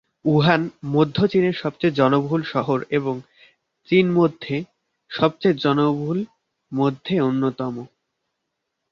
Wuhan 0.25 0.61
মধ্য 0.85 1.17
চীনের 1.27 1.53
সবচেয়ে 1.53 1.93
জনবহুল 1.93 2.41
শহর 2.43 2.79
এবং 2.89 3.15
চীন 3.89 4.05
মধ্যে 4.11 4.55
সবচেয়ে 5.11 5.59
জনবহুল 5.59 6.19
মধ্যে 6.71 7.15
অন্যতম। 7.21 7.75